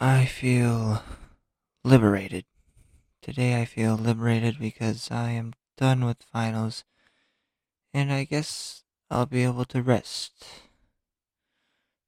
[0.00, 1.02] I feel
[1.82, 2.44] liberated.
[3.20, 6.84] Today I feel liberated because I am done with finals
[7.92, 10.44] and I guess I'll be able to rest.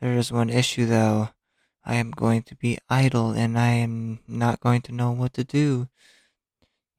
[0.00, 1.30] There is one issue though.
[1.84, 5.42] I am going to be idle and I am not going to know what to
[5.42, 5.88] do.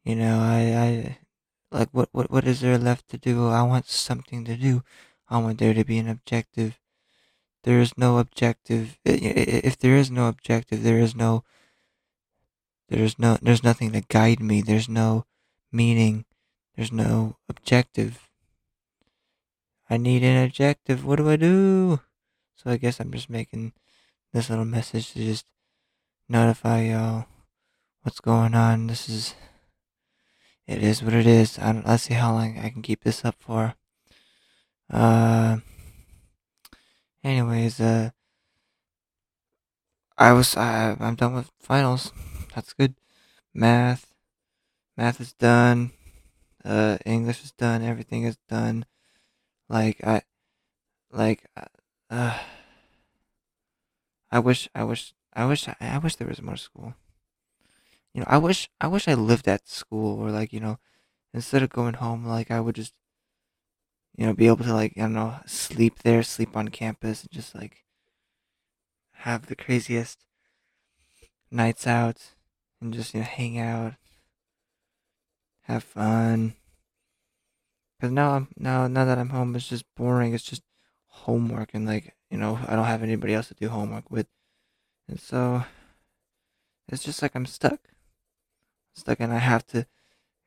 [0.04, 1.18] You know, I, I
[1.72, 3.48] like what, what what is there left to do?
[3.48, 4.84] I want something to do.
[5.30, 6.78] I want there to be an objective.
[7.64, 8.98] There is no objective.
[9.06, 11.44] If there is no objective, there is no
[12.90, 14.62] there's no there's nothing to guide me.
[14.62, 15.26] There's no
[15.72, 16.26] meaning.
[16.76, 18.30] There's no objective.
[19.90, 21.06] I need an objective.
[21.06, 22.02] What do I do?
[22.56, 23.74] So I guess I'm just making
[24.34, 25.46] this little message to just
[26.28, 27.26] notify y'all
[28.02, 28.88] what's going on.
[28.88, 29.36] This is
[30.68, 31.60] it is what it is.
[31.60, 33.76] I don't, let's see how long I can keep this up for.
[34.90, 35.58] Uh.
[37.24, 38.12] Anyways, uh.
[40.18, 42.12] I was I, I'm done with finals.
[42.56, 42.96] That's good.
[43.54, 44.14] Math,
[44.98, 45.92] math is done.
[46.66, 47.84] Uh, English is done.
[47.84, 48.86] Everything is done.
[49.70, 50.24] Like I,
[51.12, 51.46] like,
[52.12, 52.40] uh,
[54.32, 56.94] I wish, I wish, I wish, I wish there was more school.
[58.14, 60.80] You know, I wish, I wish I lived at school, or like, you know,
[61.34, 62.94] instead of going home, like I would just,
[64.16, 67.32] you know, be able to like, I don't know, sleep there, sleep on campus, and
[67.32, 67.84] just like
[69.18, 70.26] have the craziest
[71.50, 72.34] nights out,
[72.82, 73.94] and just you know hang out,
[75.64, 76.54] have fun.
[78.00, 80.34] Cause now I'm now now that I'm home, it's just boring.
[80.34, 80.64] It's just
[81.08, 84.28] homework, and like you know, I don't have anybody else to do homework with,
[85.08, 85.64] and so
[86.90, 87.80] it's just like I'm stuck,
[88.94, 89.88] stuck, and I have to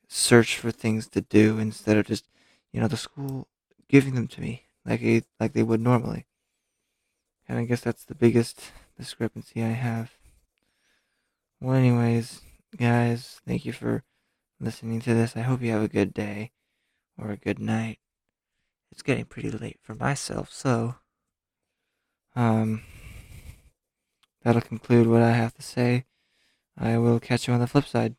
[0.09, 2.28] search for things to do instead of just
[2.72, 3.48] you know the school
[3.89, 6.27] giving them to me like it, like they would normally.
[7.48, 8.61] And I guess that's the biggest
[8.98, 10.12] discrepancy I have.
[11.61, 12.43] Well, anyways,
[12.77, 14.05] guys, thank you for
[14.61, 15.37] listening to this.
[15.37, 16.53] I hope you have a good day
[17.19, 17.99] or a good night.
[18.93, 20.97] It's getting pretty late for myself, so
[22.34, 22.82] um
[24.43, 26.05] that'll conclude what I have to say.
[26.78, 28.16] I will catch you on the flip side.